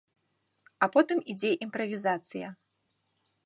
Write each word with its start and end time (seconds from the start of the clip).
А 0.85 0.87
потым 0.95 1.21
ідзе 1.33 1.51
імправізацыя. 1.67 2.47